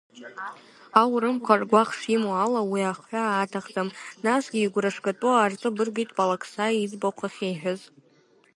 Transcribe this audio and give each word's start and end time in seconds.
Аурымқәа 1.01 1.53
ргәаӷ 1.61 1.89
шимоу 1.99 2.35
ала 2.43 2.61
уи 2.71 2.81
ахҳәаа 2.91 3.33
аҭахӡам, 3.43 3.89
насгьы 4.25 4.59
игәра 4.61 4.89
шгатәу 4.95 5.33
арҵабыргит 5.35 6.09
Палаксаи 6.17 6.77
иӡбахә 6.83 7.23
ахьиҳәаз! 7.27 7.81